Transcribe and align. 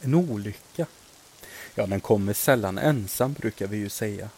En 0.00 0.14
olycka. 0.14 0.86
Ja, 1.74 1.86
den 1.86 2.00
kommer 2.00 2.32
sällan 2.32 2.78
ensam 2.78 3.32
brukar 3.32 3.66
vi 3.66 3.76
ju 3.76 3.88
säga. 3.88 4.28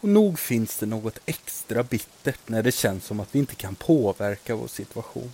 Och 0.00 0.08
nog 0.08 0.38
finns 0.38 0.78
det 0.78 0.86
något 0.86 1.18
extra 1.26 1.82
bittert 1.82 2.40
när 2.46 2.62
det 2.62 2.72
känns 2.72 3.04
som 3.04 3.20
att 3.20 3.34
vi 3.34 3.38
inte 3.38 3.54
kan 3.54 3.74
påverka 3.74 4.54
vår 4.54 4.68
situation. 4.68 5.32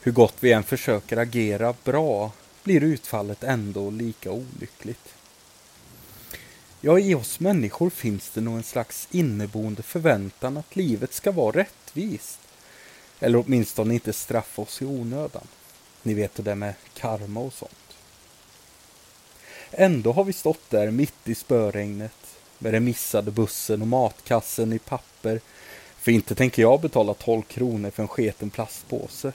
Hur 0.00 0.12
gott 0.12 0.34
vi 0.40 0.52
än 0.52 0.62
försöker 0.62 1.16
agera 1.16 1.74
bra 1.84 2.32
blir 2.62 2.82
utfallet 2.82 3.44
ändå 3.44 3.90
lika 3.90 4.30
olyckligt. 4.30 5.14
Ja, 6.80 6.98
i 6.98 7.14
oss 7.14 7.40
människor 7.40 7.90
finns 7.90 8.30
det 8.30 8.40
nog 8.40 8.56
en 8.56 8.62
slags 8.62 9.08
inneboende 9.10 9.82
förväntan 9.82 10.56
att 10.56 10.76
livet 10.76 11.12
ska 11.12 11.32
vara 11.32 11.56
rättvist. 11.56 12.38
Eller 13.20 13.44
åtminstone 13.46 13.94
inte 13.94 14.12
straffa 14.12 14.62
oss 14.62 14.82
i 14.82 14.84
onödan. 14.84 15.46
Ni 16.02 16.14
vet 16.14 16.34
det 16.34 16.42
där 16.42 16.54
med 16.54 16.74
karma 16.94 17.40
och 17.40 17.52
sånt. 17.52 17.85
Ändå 19.78 20.12
har 20.12 20.24
vi 20.24 20.32
stått 20.32 20.70
där 20.70 20.90
mitt 20.90 21.28
i 21.28 21.34
spöregnet 21.34 22.38
med 22.58 22.74
den 22.74 22.84
missade 22.84 23.30
bussen 23.30 23.82
och 23.82 23.88
matkassen 23.88 24.72
i 24.72 24.78
papper. 24.78 25.40
För 25.98 26.12
inte 26.12 26.34
tänker 26.34 26.62
jag 26.62 26.80
betala 26.80 27.14
12 27.14 27.42
kronor 27.42 27.90
för 27.90 28.02
en 28.02 28.08
sketen 28.08 28.50
plastpåse. 28.50 29.32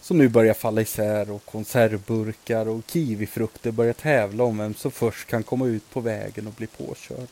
Som 0.00 0.18
nu 0.18 0.28
börjar 0.28 0.54
falla 0.54 0.80
isär 0.80 1.30
och 1.30 1.44
konservburkar 1.44 2.68
och 2.68 2.82
kiwifrukter 2.86 3.70
börjar 3.70 3.92
tävla 3.92 4.44
om 4.44 4.58
vem 4.58 4.74
som 4.74 4.90
först 4.90 5.28
kan 5.28 5.42
komma 5.42 5.66
ut 5.66 5.90
på 5.90 6.00
vägen 6.00 6.46
och 6.46 6.52
bli 6.52 6.66
påkörd. 6.66 7.28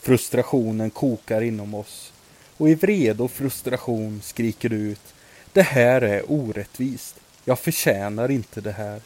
Frustrationen 0.00 0.90
kokar 0.90 1.40
inom 1.40 1.74
oss 1.74 2.12
och 2.56 2.68
i 2.68 2.74
vrede 2.74 3.22
och 3.22 3.30
frustration 3.30 4.20
skriker 4.22 4.68
du 4.68 4.76
ut 4.76 5.14
Det 5.52 5.62
här 5.62 6.00
är 6.00 6.32
orättvist. 6.32 7.20
Jag 7.44 7.58
förtjänar 7.58 8.30
inte 8.30 8.60
det 8.60 8.72
här. 8.72 9.00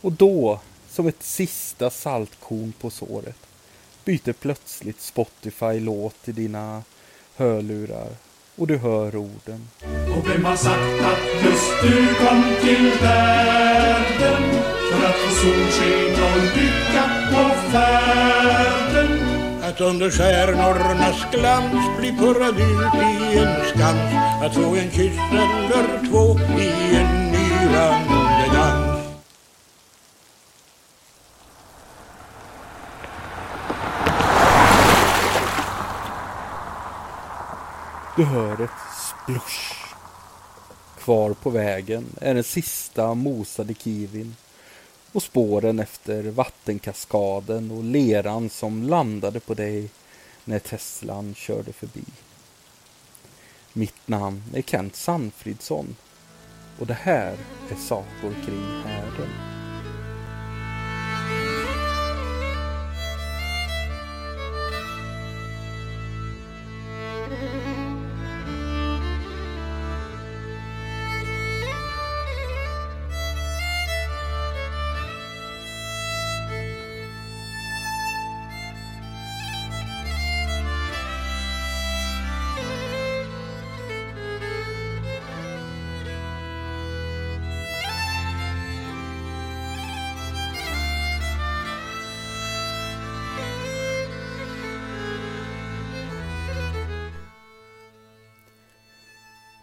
Och 0.00 0.12
då, 0.12 0.60
som 0.90 1.06
ett 1.06 1.22
sista 1.22 1.90
saltkorn 1.90 2.72
på 2.80 2.90
såret, 2.90 3.36
byter 4.04 4.32
plötsligt 4.32 5.00
Spotify 5.00 5.80
låt 5.80 6.28
i 6.28 6.32
dina 6.32 6.82
hörlurar 7.36 8.08
och 8.56 8.66
du 8.66 8.76
hör 8.76 9.16
orden. 9.16 9.68
Och 10.18 10.30
vem 10.30 10.44
har 10.44 10.56
sagt 10.56 11.00
att 11.00 11.44
just 11.44 11.82
du 11.82 12.14
kom 12.14 12.42
till 12.60 12.90
världen 13.02 14.42
för 14.90 15.06
att 15.06 15.16
få 15.16 15.30
solsken 15.30 16.24
och 16.24 16.56
lycka 16.56 17.04
på 17.30 17.70
färden? 17.70 19.18
Att 19.62 19.80
under 19.80 20.10
stjärnornas 20.10 21.26
glans 21.32 21.98
bli 21.98 22.12
purrad 22.12 22.54
ut 22.54 22.94
i 22.94 23.38
en 23.38 23.68
skans 23.68 24.14
Att 24.42 24.54
få 24.54 24.74
en 24.74 24.90
kyss 24.90 25.18
eller 25.32 26.10
två 26.10 26.38
i 26.60 26.96
en 26.96 27.34
yrande 27.34 27.70
dans 27.80 28.09
Du 38.20 38.26
hör 38.26 38.60
ett 38.60 38.70
splosh. 38.96 39.94
Kvar 40.98 41.34
på 41.34 41.50
vägen 41.50 42.06
är 42.20 42.34
den 42.34 42.44
sista 42.44 43.14
mosade 43.14 43.74
kiwin 43.74 44.36
och 45.12 45.22
spåren 45.22 45.78
efter 45.78 46.22
vattenkaskaden 46.22 47.70
och 47.70 47.84
leran 47.84 48.50
som 48.50 48.82
landade 48.82 49.40
på 49.40 49.54
dig 49.54 49.90
när 50.44 50.58
Teslan 50.58 51.34
körde 51.34 51.72
förbi. 51.72 52.04
Mitt 53.72 54.08
namn 54.08 54.42
är 54.54 54.62
Kent 54.62 54.96
Sanfridsson 54.96 55.96
och 56.78 56.86
det 56.86 56.98
här 57.02 57.36
är 57.70 57.76
Sagor 57.76 58.34
kring 58.46 58.82
härden. 58.84 59.59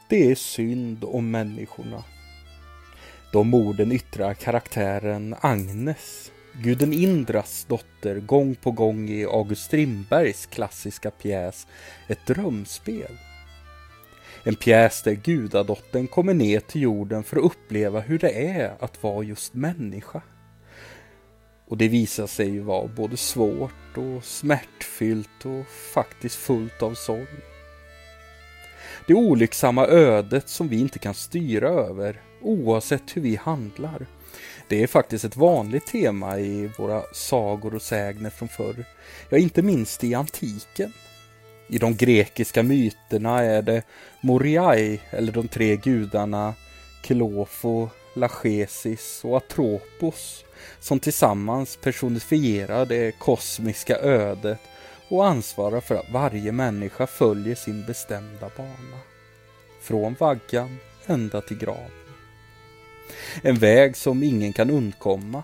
Det 0.09 0.31
är 0.31 0.35
synd 0.35 1.03
om 1.03 1.31
människorna. 1.31 2.03
De 3.31 3.53
orden 3.53 3.91
yttrar 3.91 4.33
karaktären 4.33 5.35
Agnes, 5.41 6.31
guden 6.63 6.93
Indras 6.93 7.65
dotter, 7.69 8.19
gång 8.19 8.55
på 8.55 8.71
gång 8.71 9.09
i 9.09 9.25
August 9.25 9.63
Strindbergs 9.63 10.45
klassiska 10.45 11.11
pjäs 11.11 11.67
Ett 12.07 12.25
drömspel. 12.25 13.17
En 14.43 14.55
pjäs 14.55 15.03
där 15.03 15.13
gudadottern 15.13 16.07
kommer 16.07 16.33
ner 16.33 16.59
till 16.59 16.81
jorden 16.81 17.23
för 17.23 17.37
att 17.37 17.43
uppleva 17.43 17.99
hur 17.99 18.19
det 18.19 18.47
är 18.47 18.73
att 18.79 19.03
vara 19.03 19.23
just 19.23 19.53
människa. 19.53 20.21
Och 21.67 21.77
det 21.77 21.87
visar 21.87 22.27
sig 22.27 22.49
ju 22.49 22.59
vara 22.59 22.87
både 22.87 23.17
svårt 23.17 23.97
och 23.97 24.23
smärtfyllt 24.23 25.45
och 25.45 25.67
faktiskt 25.67 26.35
fullt 26.35 26.81
av 26.81 26.93
sorg. 26.93 27.56
Det 29.07 29.13
olycksamma 29.13 29.87
ödet 29.87 30.49
som 30.49 30.67
vi 30.67 30.79
inte 30.79 30.99
kan 30.99 31.13
styra 31.13 31.69
över 31.69 32.21
oavsett 32.41 33.03
hur 33.13 33.21
vi 33.21 33.35
handlar. 33.35 34.05
Det 34.67 34.83
är 34.83 34.87
faktiskt 34.87 35.25
ett 35.25 35.35
vanligt 35.35 35.87
tema 35.87 36.39
i 36.39 36.71
våra 36.77 37.01
sagor 37.13 37.75
och 37.75 37.81
sägner 37.81 38.29
från 38.29 38.49
förr. 38.49 38.85
Ja, 39.29 39.37
inte 39.37 39.61
minst 39.61 40.03
i 40.03 40.13
antiken. 40.13 40.93
I 41.67 41.77
de 41.77 41.95
grekiska 41.95 42.63
myterna 42.63 43.43
är 43.43 43.61
det 43.61 43.83
Moriai, 44.21 44.99
eller 45.09 45.31
de 45.31 45.47
tre 45.47 45.75
gudarna 45.75 46.53
Kelofo, 47.03 47.89
Lachesis 48.13 49.21
och 49.23 49.37
Atropos 49.37 50.43
som 50.79 50.99
tillsammans 50.99 51.77
personifierar 51.81 52.85
det 52.85 53.19
kosmiska 53.19 53.97
ödet 53.97 54.59
och 55.09 55.27
ansvarar 55.27 55.81
för 55.81 55.95
att 55.95 56.11
varje 56.11 56.51
människa 56.51 57.07
följer 57.07 57.55
sin 57.55 57.85
bestämda 57.85 58.49
bana. 58.57 58.99
Från 59.81 60.15
vaggan 60.19 60.77
ända 61.05 61.41
till 61.41 61.57
graven. 61.57 61.91
En 63.41 63.55
väg 63.55 63.97
som 63.97 64.23
ingen 64.23 64.53
kan 64.53 64.69
undkomma. 64.69 65.43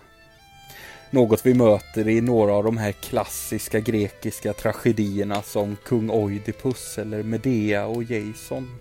Något 1.09 1.45
vi 1.45 1.53
möter 1.53 2.07
i 2.07 2.21
några 2.21 2.53
av 2.53 2.63
de 2.63 2.77
här 2.77 2.91
klassiska 2.91 3.79
grekiska 3.79 4.53
tragedierna 4.53 5.41
som 5.41 5.77
kung 5.83 6.09
Oidipus 6.09 6.97
eller 6.97 7.23
Medea 7.23 7.85
och 7.85 8.03
Jason. 8.03 8.79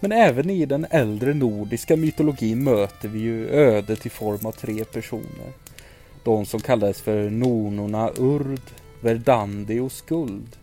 Men 0.00 0.12
även 0.12 0.50
i 0.50 0.66
den 0.66 0.86
äldre 0.90 1.34
nordiska 1.34 1.96
mytologin 1.96 2.64
möter 2.64 3.08
vi 3.08 3.18
ju 3.18 3.48
ödet 3.48 4.06
i 4.06 4.10
form 4.10 4.46
av 4.46 4.52
tre 4.52 4.84
personer. 4.84 5.52
De 6.24 6.46
som 6.46 6.60
kallades 6.60 7.00
för 7.00 7.30
nornorna 7.30 8.10
Urd, 8.18 8.60
Verdandi 9.00 9.80
och 9.80 9.92
Skuld. 9.92 10.56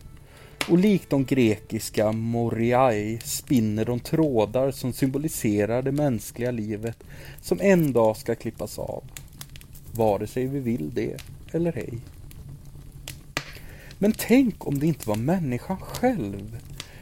Och 0.70 0.78
likt 0.78 1.09
de 1.09 1.25
grekiska 1.25 2.12
Moriai 2.12 3.20
spinner 3.24 3.86
de 3.86 4.00
trådar 4.00 4.72
som 4.72 4.94
symboliserar 4.94 5.81
det 5.81 5.92
mänskliga 5.92 6.52
livet 6.52 7.03
som 7.42 7.61
en 7.61 7.94
dag 7.94 8.17
ska 8.17 8.35
klippas 8.35 8.79
av. 8.79 9.03
Vare 9.91 10.28
sig 10.28 10.47
vi 10.47 10.59
vill 10.59 10.91
det 10.94 11.17
eller 11.52 11.78
ej. 11.78 12.00
Men 14.00 14.14
tänk 14.17 14.67
om 14.67 14.79
det 14.79 14.88
inte 14.88 15.09
var 15.09 15.16
människan 15.16 15.78
själv 15.78 16.58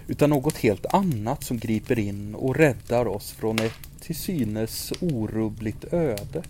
utan 0.08 0.30
något 0.30 0.58
helt 0.58 0.86
annat 0.86 1.44
som 1.44 1.58
griper 1.58 2.00
in 2.00 2.36
och 2.36 2.56
räddar 2.56 3.08
oss 3.08 3.32
från 3.32 3.60
ett 3.60 3.90
till 4.00 4.16
synes 4.16 4.94
orubbligt 5.02 5.94
öde. 5.94 6.44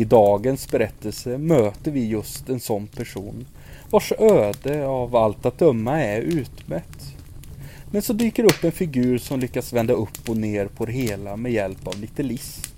I 0.00 0.04
dagens 0.04 0.70
berättelse 0.70 1.38
möter 1.38 1.90
vi 1.90 2.08
just 2.08 2.48
en 2.48 2.60
sån 2.60 2.86
person 2.86 3.46
vars 3.90 4.12
öde 4.18 4.86
av 4.86 5.16
allt 5.16 5.46
att 5.46 5.58
döma 5.58 6.00
är 6.02 6.20
utmätt. 6.20 7.16
Men 7.90 8.02
så 8.02 8.12
dyker 8.12 8.44
upp 8.44 8.64
en 8.64 8.72
figur 8.72 9.18
som 9.18 9.40
lyckas 9.40 9.72
vända 9.72 9.94
upp 9.94 10.28
och 10.28 10.36
ner 10.36 10.66
på 10.66 10.86
det 10.86 10.92
hela 10.92 11.36
med 11.36 11.52
hjälp 11.52 11.86
av 11.86 12.00
lite 12.00 12.22
list. 12.22 12.74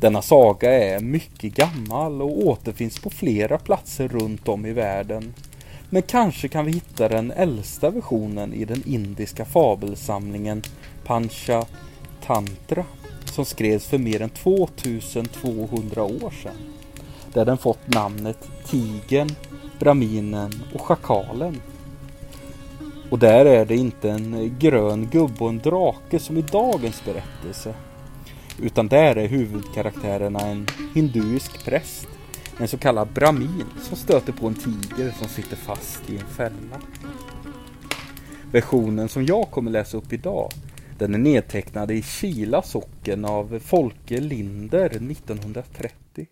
Denna 0.00 0.22
saga 0.22 0.70
är 0.70 1.00
mycket 1.00 1.54
gammal 1.54 2.22
och 2.22 2.46
återfinns 2.46 2.98
på 2.98 3.10
flera 3.10 3.58
platser 3.58 4.08
runt 4.08 4.48
om 4.48 4.66
i 4.66 4.72
världen. 4.72 5.34
Men 5.90 6.02
kanske 6.02 6.48
kan 6.48 6.64
vi 6.64 6.72
hitta 6.72 7.08
den 7.08 7.30
äldsta 7.30 7.90
versionen 7.90 8.54
i 8.54 8.64
den 8.64 8.82
indiska 8.86 9.44
fabelsamlingen 9.44 10.62
Pancha 11.04 11.66
Tantra 12.26 12.84
som 13.28 13.44
skrevs 13.44 13.86
för 13.86 13.98
mer 13.98 14.22
än 14.22 14.30
2200 14.30 16.02
år 16.02 16.32
sedan. 16.42 16.56
Där 17.32 17.44
den 17.44 17.58
fått 17.58 17.94
namnet 17.94 18.48
Tigen, 18.66 19.28
Braminen 19.78 20.62
och 20.74 20.80
Schakalen. 20.80 21.60
Och 23.10 23.18
där 23.18 23.44
är 23.44 23.64
det 23.64 23.76
inte 23.76 24.10
en 24.10 24.56
grön 24.58 25.08
gubbe 25.12 25.44
och 25.44 25.48
en 25.48 25.58
drake 25.58 26.18
som 26.18 26.36
i 26.36 26.42
dagens 26.42 27.04
berättelse. 27.04 27.74
Utan 28.62 28.88
där 28.88 29.16
är 29.16 29.28
huvudkaraktärerna 29.28 30.40
en 30.40 30.66
hinduisk 30.94 31.64
präst, 31.64 32.08
en 32.58 32.68
så 32.68 32.78
kallad 32.78 33.08
bramin 33.08 33.66
som 33.82 33.96
stöter 33.96 34.32
på 34.32 34.46
en 34.46 34.54
tiger 34.54 35.14
som 35.18 35.28
sitter 35.28 35.56
fast 35.56 36.10
i 36.10 36.16
en 36.16 36.26
fälla. 36.26 36.80
Versionen 38.52 39.08
som 39.08 39.26
jag 39.26 39.50
kommer 39.50 39.70
läsa 39.70 39.96
upp 39.96 40.12
idag 40.12 40.52
den 40.98 41.14
är 41.14 41.18
nedtecknad 41.18 41.90
i 41.90 42.02
Kila 42.02 42.62
socken 42.62 43.24
av 43.24 43.58
Folke 43.58 44.20
Linder 44.20 44.86
1930 44.86 46.26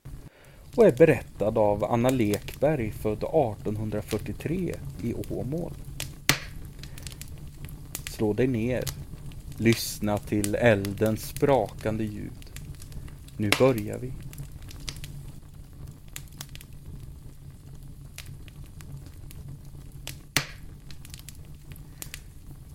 och 0.74 0.86
är 0.86 0.92
berättad 0.92 1.58
av 1.58 1.84
Anna 1.84 2.10
Lekberg 2.10 2.90
född 2.90 3.18
1843 3.18 4.74
i 5.02 5.14
Åmål. 5.30 5.72
Slå 8.10 8.32
dig 8.32 8.46
ner. 8.46 8.84
Lyssna 9.56 10.18
till 10.18 10.54
eldens 10.54 11.28
sprakande 11.28 12.04
ljud. 12.04 12.50
Nu 13.36 13.50
börjar 13.58 13.98
vi. 13.98 14.12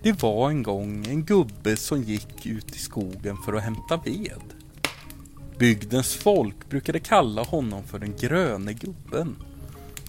Det 0.03 0.23
var 0.23 0.49
en 0.49 0.63
gång 0.63 1.05
en 1.09 1.23
gubbe 1.23 1.77
som 1.77 2.03
gick 2.03 2.45
ut 2.45 2.75
i 2.75 2.79
skogen 2.79 3.37
för 3.45 3.53
att 3.53 3.63
hämta 3.63 3.97
ved. 3.97 4.41
Bygdens 5.57 6.15
folk 6.15 6.69
brukade 6.69 6.99
kalla 6.99 7.43
honom 7.43 7.83
för 7.83 7.99
den 7.99 8.13
gröne 8.19 8.73
gubben 8.73 9.35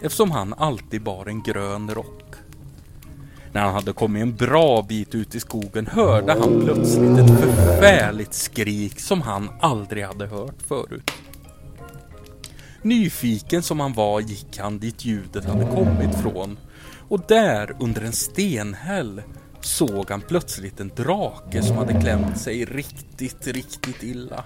eftersom 0.03 0.31
han 0.31 0.55
alltid 0.55 1.03
bar 1.03 1.27
en 1.27 1.43
grön 1.43 1.94
rock. 1.94 2.35
När 3.53 3.61
han 3.61 3.75
hade 3.75 3.93
kommit 3.93 4.23
en 4.23 4.37
bra 4.37 4.83
bit 4.83 5.15
ut 5.15 5.35
i 5.35 5.41
skogen 5.41 5.87
hörde 5.87 6.33
han 6.33 6.65
plötsligt 6.65 7.19
ett 7.19 7.41
förfärligt 7.41 8.35
skrik 8.35 9.00
som 9.00 9.21
han 9.23 9.50
aldrig 9.61 10.05
hade 10.05 10.27
hört 10.27 10.62
förut. 10.67 11.11
Nyfiken 12.83 13.62
som 13.62 13.81
han 13.81 13.93
var 13.93 14.21
gick 14.21 14.59
han 14.59 14.79
dit 14.79 15.05
ljudet 15.05 15.44
hade 15.44 15.65
kommit 15.65 16.15
från 16.15 16.59
och 17.09 17.21
där 17.29 17.77
under 17.81 18.03
en 18.03 18.12
stenhäll 18.12 19.23
såg 19.64 20.11
han 20.11 20.20
plötsligt 20.20 20.81
en 20.81 20.91
drake 20.97 21.62
som 21.62 21.76
hade 21.76 22.00
klämt 22.00 22.38
sig 22.38 22.64
riktigt, 22.64 23.47
riktigt 23.47 24.03
illa. 24.03 24.44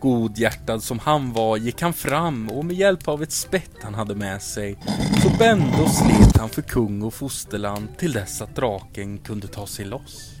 Godhjärtad 0.00 0.82
som 0.82 0.98
han 0.98 1.32
var 1.32 1.56
gick 1.56 1.82
han 1.82 1.92
fram 1.92 2.48
och 2.48 2.64
med 2.64 2.76
hjälp 2.76 3.08
av 3.08 3.22
ett 3.22 3.32
spett 3.32 3.76
han 3.82 3.94
hade 3.94 4.14
med 4.14 4.42
sig 4.42 4.78
så 5.22 5.30
bände 5.38 5.82
och 5.82 5.90
slet 5.90 6.36
han 6.36 6.48
för 6.48 6.62
kung 6.62 7.02
och 7.02 7.14
fosterland 7.14 7.88
till 7.98 8.12
dess 8.12 8.42
att 8.42 8.56
draken 8.56 9.18
kunde 9.18 9.46
ta 9.46 9.66
sig 9.66 9.84
loss. 9.84 10.32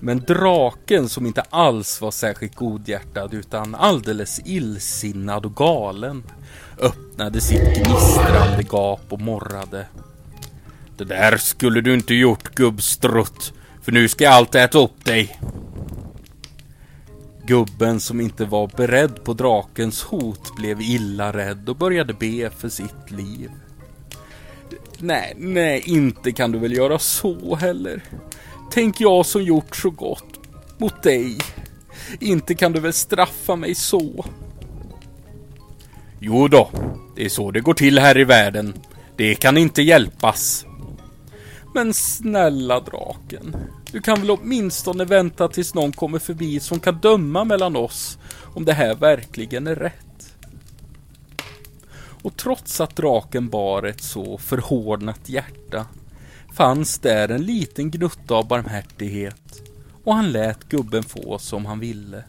Men 0.00 0.18
draken 0.20 1.08
som 1.08 1.26
inte 1.26 1.40
alls 1.40 2.00
var 2.00 2.10
särskilt 2.10 2.54
godhjärtad 2.54 3.34
utan 3.34 3.74
alldeles 3.74 4.40
illsinnad 4.44 5.46
och 5.46 5.56
galen 5.56 6.22
öppnade 6.78 7.40
sitt 7.40 7.74
gnistrande 7.74 8.62
gap 8.70 9.00
och 9.08 9.20
morrade. 9.20 9.86
Det 10.98 11.04
där 11.04 11.36
skulle 11.36 11.80
du 11.80 11.94
inte 11.94 12.14
gjort 12.14 12.54
gubbstrutt, 12.54 13.52
för 13.82 13.92
nu 13.92 14.08
ska 14.08 14.30
allt 14.30 14.54
äta 14.54 14.78
upp 14.78 15.04
dig. 15.04 15.40
Gubben 17.46 18.00
som 18.00 18.20
inte 18.20 18.44
var 18.44 18.70
beredd 18.76 19.24
på 19.24 19.32
drakens 19.32 20.02
hot 20.02 20.56
blev 20.56 20.80
illa 20.80 21.32
rädd 21.32 21.68
och 21.68 21.76
började 21.76 22.14
be 22.14 22.50
för 22.50 22.68
sitt 22.68 23.10
liv. 23.10 23.50
Nej, 24.98 25.34
nej, 25.36 25.82
inte 25.86 26.32
kan 26.32 26.52
du 26.52 26.58
väl 26.58 26.76
göra 26.76 26.98
så 26.98 27.54
heller. 27.56 28.02
Tänk 28.70 29.00
jag 29.00 29.26
som 29.26 29.42
gjort 29.42 29.76
så 29.76 29.90
gott 29.90 30.40
mot 30.78 31.02
dig. 31.02 31.38
Inte 32.20 32.54
kan 32.54 32.72
du 32.72 32.80
väl 32.80 32.92
straffa 32.92 33.56
mig 33.56 33.74
så. 33.74 34.24
Jo 36.20 36.48
då, 36.48 36.70
det 37.16 37.24
är 37.24 37.28
så 37.28 37.50
det 37.50 37.60
går 37.60 37.74
till 37.74 37.98
här 37.98 38.18
i 38.18 38.24
världen. 38.24 38.74
Det 39.16 39.34
kan 39.34 39.56
inte 39.56 39.82
hjälpas. 39.82 40.64
Men 41.74 41.94
snälla 41.94 42.80
draken, 42.80 43.56
du 43.92 44.00
kan 44.00 44.20
väl 44.20 44.30
åtminstone 44.30 45.04
vänta 45.04 45.48
tills 45.48 45.74
någon 45.74 45.92
kommer 45.92 46.18
förbi 46.18 46.60
som 46.60 46.80
kan 46.80 46.98
döma 47.00 47.44
mellan 47.44 47.76
oss 47.76 48.18
om 48.54 48.64
det 48.64 48.72
här 48.72 48.94
verkligen 48.94 49.66
är 49.66 49.74
rätt. 49.74 50.36
Och 52.22 52.36
trots 52.36 52.80
att 52.80 52.96
draken 52.96 53.48
bar 53.48 53.82
ett 53.82 54.02
så 54.02 54.38
förhårdnat 54.38 55.28
hjärta 55.28 55.86
fanns 56.54 56.98
där 56.98 57.28
en 57.28 57.42
liten 57.42 57.90
gnutta 57.90 58.34
av 58.34 58.48
barmhärtighet 58.48 59.62
och 60.04 60.14
han 60.14 60.32
lät 60.32 60.68
gubben 60.68 61.02
få 61.02 61.38
som 61.38 61.66
han 61.66 61.80
ville. 61.80 62.24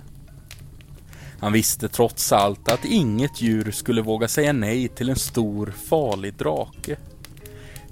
Han 1.39 1.53
visste 1.53 1.89
trots 1.89 2.31
allt 2.31 2.69
att 2.69 2.85
inget 2.85 3.41
djur 3.41 3.71
skulle 3.71 4.01
våga 4.01 4.27
säga 4.27 4.53
nej 4.53 4.87
till 4.87 5.09
en 5.09 5.15
stor 5.15 5.73
farlig 5.89 6.33
drake. 6.33 6.97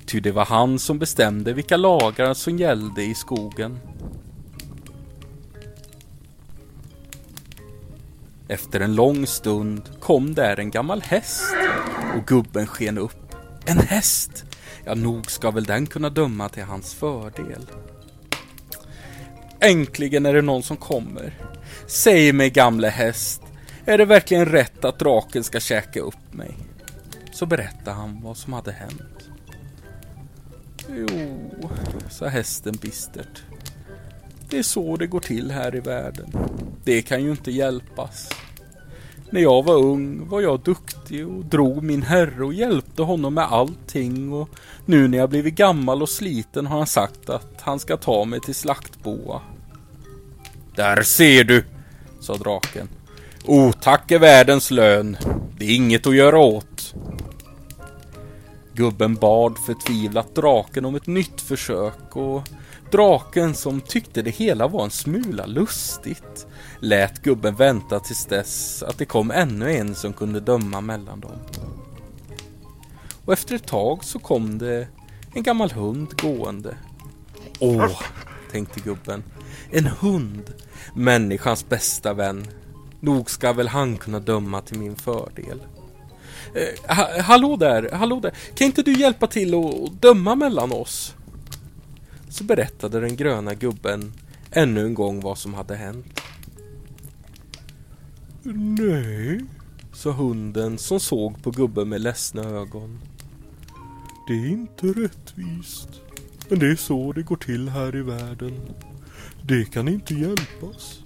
Ty 0.07 0.19
det 0.19 0.31
var 0.31 0.45
han 0.45 0.79
som 0.79 0.99
bestämde 0.99 1.53
vilka 1.53 1.77
lagar 1.77 2.33
som 2.33 2.57
gällde 2.57 3.03
i 3.03 3.15
skogen. 3.15 3.79
Efter 8.47 8.79
en 8.79 8.95
lång 8.95 9.27
stund 9.27 9.81
kom 9.99 10.33
där 10.33 10.59
en 10.59 10.71
gammal 10.71 11.01
häst 11.01 11.43
och 12.17 12.27
gubben 12.27 12.67
sken 12.67 12.97
upp. 12.97 13.35
En 13.65 13.77
häst! 13.77 14.45
Ja, 14.85 14.95
nog 14.95 15.31
ska 15.31 15.51
väl 15.51 15.63
den 15.63 15.87
kunna 15.87 16.09
döma 16.09 16.49
till 16.49 16.63
hans 16.63 16.93
fördel. 16.93 17.65
Äntligen 19.59 20.25
är 20.25 20.33
det 20.33 20.41
någon 20.41 20.63
som 20.63 20.77
kommer. 20.77 21.33
Säg 21.87 22.33
mig 22.33 22.49
gamle 22.49 22.87
häst, 22.87 23.41
är 23.85 23.97
det 23.97 24.05
verkligen 24.05 24.45
rätt 24.45 24.85
att 24.85 24.99
draken 24.99 25.43
ska 25.43 25.59
käka 25.59 25.99
upp 25.99 26.33
mig? 26.33 26.57
Så 27.33 27.45
berättade 27.45 27.91
han 27.91 28.21
vad 28.21 28.37
som 28.37 28.53
hade 28.53 28.71
hänt. 28.71 29.29
Jo, 30.89 31.69
sa 32.09 32.27
hästen 32.27 32.73
bistert. 32.81 33.43
Det 34.49 34.57
är 34.57 34.63
så 34.63 34.97
det 34.97 35.07
går 35.07 35.19
till 35.19 35.51
här 35.51 35.75
i 35.75 35.79
världen. 35.79 36.33
Det 36.83 37.01
kan 37.01 37.23
ju 37.23 37.31
inte 37.31 37.51
hjälpas. 37.51 38.29
När 39.29 39.41
jag 39.41 39.63
var 39.63 39.75
ung 39.75 40.27
var 40.27 40.41
jag 40.41 40.59
duktig 40.59 41.27
och 41.27 41.45
drog 41.45 41.83
min 41.83 42.01
herre 42.01 42.45
och 42.45 42.53
hjälpte 42.53 43.01
honom 43.01 43.33
med 43.33 43.43
allting 43.43 44.33
och 44.33 44.49
nu 44.85 45.07
när 45.07 45.17
jag 45.17 45.29
blivit 45.29 45.55
gammal 45.55 46.01
och 46.01 46.09
sliten 46.09 46.67
har 46.67 46.77
han 46.77 46.87
sagt 46.87 47.29
att 47.29 47.61
han 47.61 47.79
ska 47.79 47.97
ta 47.97 48.25
mig 48.25 48.39
till 48.39 48.55
slaktboa. 48.55 49.41
Där 50.75 51.03
ser 51.03 51.43
du, 51.43 51.63
sa 52.19 52.37
draken. 52.37 52.89
Otack 53.45 54.11
är 54.11 54.19
världens 54.19 54.71
lön. 54.71 55.17
Det 55.57 55.65
är 55.65 55.75
inget 55.75 56.07
att 56.07 56.15
göra 56.15 56.39
åt. 56.39 56.93
Gubben 58.77 59.15
bad 59.15 59.57
förtvivlat 59.57 60.35
draken 60.35 60.85
om 60.85 60.95
ett 60.95 61.07
nytt 61.07 61.41
försök 61.41 62.15
och 62.15 62.49
draken 62.91 63.53
som 63.53 63.81
tyckte 63.81 64.21
det 64.21 64.29
hela 64.29 64.67
var 64.67 64.83
en 64.83 64.89
smula 64.89 65.45
lustigt 65.45 66.47
lät 66.79 67.23
gubben 67.23 67.55
vänta 67.55 67.99
tills 67.99 68.25
dess 68.25 68.83
att 68.83 68.97
det 68.97 69.05
kom 69.05 69.31
ännu 69.31 69.71
en 69.75 69.95
som 69.95 70.13
kunde 70.13 70.39
döma 70.39 70.81
mellan 70.81 71.19
dem. 71.19 71.31
Och 73.25 73.33
efter 73.33 73.55
ett 73.55 73.67
tag 73.67 74.03
så 74.03 74.19
kom 74.19 74.57
det 74.57 74.87
en 75.33 75.43
gammal 75.43 75.71
hund 75.71 76.21
gående. 76.21 76.77
Åh, 77.59 78.01
tänkte 78.51 78.79
gubben. 78.79 79.23
En 79.71 79.87
hund, 79.87 80.53
människans 80.93 81.69
bästa 81.69 82.13
vän. 82.13 82.47
Nog 82.99 83.29
ska 83.29 83.53
väl 83.53 83.67
han 83.67 83.97
kunna 83.97 84.19
döma 84.19 84.61
till 84.61 84.79
min 84.79 84.95
fördel. 84.95 85.61
Eh, 86.53 86.95
ha, 86.95 87.21
hallå 87.21 87.55
där, 87.55 87.89
hallå 87.91 88.19
där. 88.19 88.31
Kan 88.55 88.67
inte 88.67 88.83
du 88.83 88.93
hjälpa 88.93 89.27
till 89.27 89.55
att 89.55 90.01
döma 90.01 90.35
mellan 90.35 90.71
oss? 90.71 91.15
Så 92.29 92.43
berättade 92.43 92.99
den 92.99 93.15
gröna 93.15 93.53
gubben 93.53 94.13
ännu 94.51 94.85
en 94.85 94.93
gång 94.93 95.21
vad 95.21 95.37
som 95.37 95.53
hade 95.53 95.75
hänt. 95.75 96.21
Nej, 98.79 99.41
sa 99.93 100.11
hunden 100.11 100.77
som 100.77 100.99
såg 100.99 101.43
på 101.43 101.51
gubben 101.51 101.89
med 101.89 102.01
ledsna 102.01 102.43
ögon. 102.43 102.99
Det 104.27 104.33
är 104.33 104.47
inte 104.47 104.87
rättvist. 104.87 105.89
Men 106.49 106.59
det 106.59 106.67
är 106.67 106.75
så 106.75 107.13
det 107.13 107.23
går 107.23 107.35
till 107.35 107.69
här 107.69 107.95
i 107.95 108.01
världen. 108.01 108.61
Det 109.41 109.65
kan 109.65 109.87
inte 109.87 110.13
hjälpas. 110.13 110.99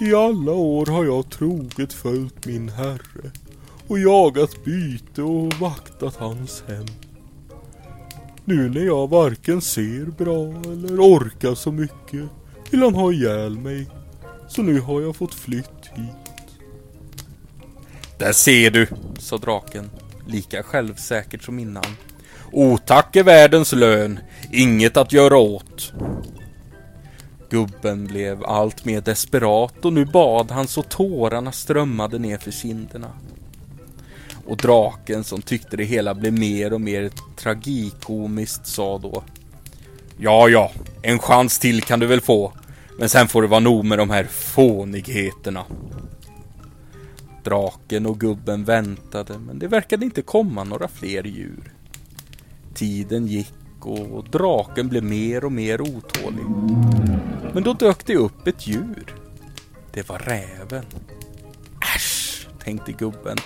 I 0.00 0.14
alla 0.14 0.52
år 0.52 0.86
har 0.86 1.04
jag 1.04 1.30
troget 1.30 1.92
följt 1.92 2.46
min 2.46 2.68
herre 2.68 3.30
och 3.88 3.98
jagat 3.98 4.64
byte 4.64 5.22
och 5.22 5.54
vaktat 5.54 6.16
hans 6.16 6.64
hem. 6.66 6.86
Nu 8.44 8.68
när 8.68 8.86
jag 8.86 9.10
varken 9.10 9.60
ser 9.60 10.04
bra 10.04 10.72
eller 10.72 11.00
orkar 11.00 11.54
så 11.54 11.72
mycket 11.72 12.28
vill 12.70 12.82
han 12.82 12.94
ha 12.94 13.12
ihjäl 13.12 13.58
mig 13.58 13.86
Så 14.48 14.62
nu 14.62 14.80
har 14.80 15.00
jag 15.00 15.16
fått 15.16 15.34
flytt 15.34 15.90
hit. 15.94 16.58
Där 18.18 18.32
ser 18.32 18.70
du, 18.70 18.86
sa 19.18 19.38
draken, 19.38 19.90
lika 20.26 20.62
självsäkert 20.62 21.42
som 21.42 21.58
innan. 21.58 21.84
Otack 22.52 23.16
är 23.16 23.22
världens 23.22 23.72
lön, 23.72 24.20
inget 24.52 24.96
att 24.96 25.12
göra 25.12 25.36
åt. 25.36 25.92
Gubben 27.50 28.06
blev 28.06 28.44
allt 28.44 28.84
mer 28.84 29.00
desperat 29.00 29.84
och 29.84 29.92
nu 29.92 30.04
bad 30.04 30.50
han 30.50 30.66
så 30.66 30.82
tårarna 30.82 31.52
strömmade 31.52 32.18
ner 32.18 32.38
för 32.38 32.50
kinderna. 32.50 33.12
Och 34.48 34.56
draken 34.56 35.24
som 35.24 35.42
tyckte 35.42 35.76
det 35.76 35.84
hela 35.84 36.14
blev 36.14 36.32
mer 36.32 36.72
och 36.72 36.80
mer 36.80 37.10
tragikomiskt 37.36 38.66
sa 38.66 38.98
då 38.98 39.24
Ja, 40.18 40.48
ja, 40.48 40.72
en 41.02 41.18
chans 41.18 41.58
till 41.58 41.82
kan 41.82 42.00
du 42.00 42.06
väl 42.06 42.20
få. 42.20 42.52
Men 42.98 43.08
sen 43.08 43.28
får 43.28 43.42
det 43.42 43.48
vara 43.48 43.60
nog 43.60 43.84
med 43.84 43.98
de 43.98 44.10
här 44.10 44.24
fånigheterna. 44.24 45.64
Draken 47.44 48.06
och 48.06 48.20
gubben 48.20 48.64
väntade, 48.64 49.38
men 49.38 49.58
det 49.58 49.68
verkade 49.68 50.04
inte 50.04 50.22
komma 50.22 50.64
några 50.64 50.88
fler 50.88 51.24
djur. 51.24 51.72
Tiden 52.74 53.26
gick 53.26 53.54
och 53.80 54.30
draken 54.30 54.88
blev 54.88 55.04
mer 55.04 55.44
och 55.44 55.52
mer 55.52 55.80
otålig. 55.80 56.44
Men 57.54 57.62
då 57.62 57.72
dök 57.72 58.06
det 58.06 58.16
upp 58.16 58.46
ett 58.46 58.66
djur. 58.66 59.14
Det 59.92 60.08
var 60.08 60.18
räven. 60.18 60.84
Äsch, 61.96 62.46
tänkte 62.64 62.92
gubben. 62.92 63.36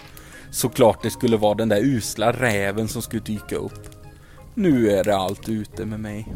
Såklart 0.52 1.02
det 1.02 1.10
skulle 1.10 1.36
vara 1.36 1.54
den 1.54 1.68
där 1.68 1.80
usla 1.80 2.32
räven 2.32 2.88
som 2.88 3.02
skulle 3.02 3.22
dyka 3.22 3.56
upp. 3.56 3.88
Nu 4.54 4.90
är 4.90 5.04
det 5.04 5.16
allt 5.16 5.48
ute 5.48 5.86
med 5.86 6.00
mig. 6.00 6.26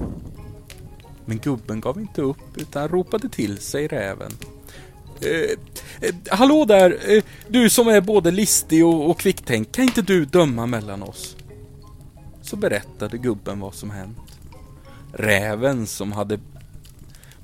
Men 1.24 1.38
gubben 1.38 1.80
gav 1.80 2.00
inte 2.00 2.22
upp 2.22 2.56
utan 2.56 2.88
ropade 2.88 3.28
till 3.28 3.58
sig 3.58 3.88
räven. 3.88 4.32
Eh, 5.20 5.50
eh, 6.08 6.14
hallå 6.30 6.64
där, 6.64 7.16
eh, 7.16 7.24
du 7.48 7.70
som 7.70 7.88
är 7.88 8.00
både 8.00 8.30
listig 8.30 8.86
och, 8.86 9.10
och 9.10 9.20
kvicktänkt, 9.20 9.74
kan 9.74 9.84
inte 9.84 10.02
du 10.02 10.24
döma 10.24 10.66
mellan 10.66 11.02
oss? 11.02 11.36
Så 12.42 12.56
berättade 12.56 13.18
gubben 13.18 13.60
vad 13.60 13.74
som 13.74 13.90
hänt. 13.90 14.18
Räven 15.12 15.86
som 15.86 16.12
hade 16.12 16.38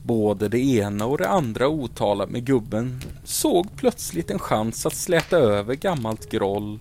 både 0.02 0.48
det 0.48 0.58
ena 0.58 1.06
och 1.06 1.18
det 1.18 1.28
andra 1.28 1.68
otalat 1.68 2.30
med 2.30 2.44
gubben 2.44 3.00
såg 3.24 3.76
plötsligt 3.76 4.30
en 4.30 4.38
chans 4.38 4.86
att 4.86 4.96
släta 4.96 5.36
över 5.36 5.74
gammalt 5.74 6.30
groll 6.30 6.78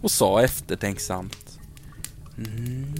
och 0.00 0.10
sa 0.10 0.42
eftertänksamt. 0.42 1.58
Mm, 2.38 2.94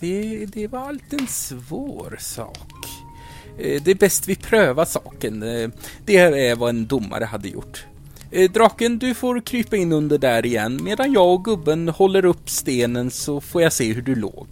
det, 0.00 0.46
det 0.46 0.66
var 0.66 0.78
allt 0.78 1.12
en 1.12 1.26
svår 1.26 2.16
sak. 2.20 2.68
Eh, 3.58 3.82
det 3.82 3.90
är 3.90 3.94
bäst 3.94 4.28
vi 4.28 4.36
prövar 4.36 4.84
saken. 4.84 5.42
Eh, 5.42 5.70
det 6.04 6.30
det 6.30 6.46
är 6.48 6.56
vad 6.56 6.70
en 6.70 6.86
domare 6.86 7.24
hade 7.24 7.48
gjort. 7.48 7.86
Eh, 8.30 8.50
draken, 8.50 8.98
du 8.98 9.14
får 9.14 9.40
krypa 9.40 9.76
in 9.76 9.92
under 9.92 10.18
där 10.18 10.46
igen 10.46 10.80
medan 10.82 11.12
jag 11.12 11.34
och 11.34 11.44
gubben 11.44 11.88
håller 11.88 12.24
upp 12.24 12.50
stenen 12.50 13.10
så 13.10 13.40
får 13.40 13.62
jag 13.62 13.72
se 13.72 13.92
hur 13.92 14.02
du 14.02 14.14
låg. 14.14 14.46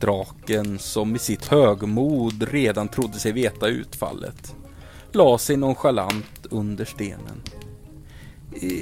Draken, 0.00 0.78
som 0.78 1.16
i 1.16 1.18
sitt 1.18 1.46
högmod 1.46 2.42
redan 2.42 2.88
trodde 2.88 3.18
sig 3.18 3.32
veta 3.32 3.68
utfallet, 3.68 4.54
la 5.12 5.38
sig 5.38 5.56
nonchalant 5.56 6.46
under 6.50 6.84
stenen. 6.84 7.42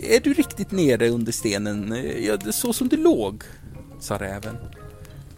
Är 0.02 0.20
du 0.20 0.32
riktigt 0.32 0.70
nere 0.70 1.08
under 1.08 1.32
stenen, 1.32 2.04
ja, 2.22 2.52
så 2.52 2.72
som 2.72 2.88
du 2.88 2.96
låg? 2.96 3.42
sa 4.00 4.18
räven. 4.18 4.56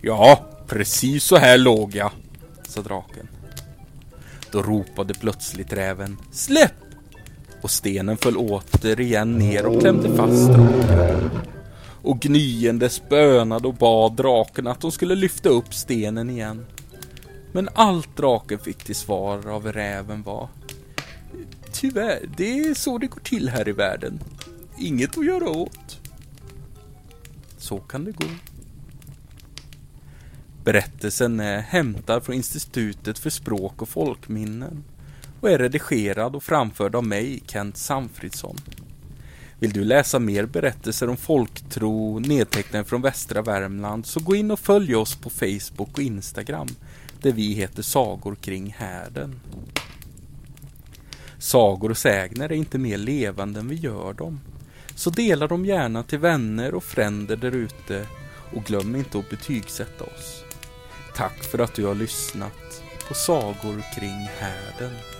Ja, 0.00 0.46
precis 0.66 1.24
så 1.24 1.36
här 1.36 1.58
låg 1.58 1.94
jag, 1.94 2.10
sa 2.68 2.82
draken. 2.82 3.28
Då 4.50 4.62
ropade 4.62 5.14
plötsligt 5.14 5.72
räven 5.72 6.16
Släpp! 6.32 6.72
Och 7.62 7.70
stenen 7.70 8.16
föll 8.16 8.36
återigen 8.36 9.38
ner 9.38 9.66
och 9.66 9.80
klämde 9.80 10.16
fast 10.16 10.48
draken. 10.48 11.30
Och 12.06 12.20
gnyende 12.20 12.88
spönade 12.88 13.68
och 13.68 13.74
bad 13.74 14.16
draken 14.16 14.66
att 14.66 14.80
de 14.80 14.92
skulle 14.92 15.14
lyfta 15.14 15.48
upp 15.48 15.74
stenen 15.74 16.30
igen. 16.30 16.66
Men 17.52 17.68
allt 17.74 18.16
draken 18.16 18.58
fick 18.58 18.84
till 18.84 18.94
svar 18.94 19.48
av 19.48 19.72
räven 19.72 20.22
var 20.22 20.48
Tyvärr, 21.72 22.28
det 22.36 22.58
är 22.58 22.74
så 22.74 22.98
det 22.98 23.06
går 23.06 23.20
till 23.20 23.48
här 23.48 23.68
i 23.68 23.72
världen. 23.72 24.20
Inget 24.78 25.18
att 25.18 25.26
göra 25.26 25.50
åt. 25.50 26.00
Så 27.58 27.78
kan 27.78 28.04
det 28.04 28.12
gå. 28.12 28.26
Berättelsen 30.64 31.40
är 31.40 31.60
hämtad 31.60 32.22
från 32.22 32.34
Institutet 32.34 33.18
för 33.18 33.30
språk 33.30 33.82
och 33.82 33.88
folkminnen 33.88 34.84
och 35.40 35.50
är 35.50 35.58
redigerad 35.58 36.36
och 36.36 36.42
framförd 36.42 36.94
av 36.94 37.06
mig, 37.06 37.42
Kent 37.46 37.76
Samfridsson. 37.76 38.56
Vill 39.58 39.72
du 39.72 39.84
läsa 39.84 40.18
mer 40.18 40.46
berättelser 40.46 41.08
om 41.08 41.16
folktro 41.16 42.18
nedtecknade 42.18 42.84
från 42.84 43.02
västra 43.02 43.42
Värmland 43.42 44.06
så 44.06 44.20
gå 44.20 44.36
in 44.36 44.50
och 44.50 44.60
följ 44.60 44.94
oss 44.96 45.16
på 45.16 45.30
Facebook 45.30 45.90
och 45.92 46.02
Instagram 46.02 46.68
där 47.22 47.32
vi 47.32 47.52
heter 47.52 47.82
Sagor 47.82 48.34
kring 48.34 48.74
härden. 48.78 49.40
Sagor 51.38 51.90
och 51.90 51.98
sägner 51.98 52.44
är 52.44 52.56
inte 52.56 52.78
mer 52.78 52.98
levande 52.98 53.60
än 53.60 53.68
vi 53.68 53.74
gör 53.74 54.12
dem. 54.12 54.40
Så 54.94 55.10
dela 55.10 55.46
dem 55.46 55.64
gärna 55.64 56.02
till 56.02 56.18
vänner 56.18 56.74
och 56.74 56.84
fränder 56.84 57.36
där 57.36 57.54
ute 57.54 58.06
och 58.54 58.64
glöm 58.64 58.96
inte 58.96 59.18
att 59.18 59.30
betygsätta 59.30 60.04
oss. 60.04 60.44
Tack 61.14 61.44
för 61.44 61.58
att 61.58 61.74
du 61.74 61.84
har 61.84 61.94
lyssnat 61.94 62.82
på 63.08 63.14
Sagor 63.14 63.82
kring 63.94 64.28
härden. 64.38 65.15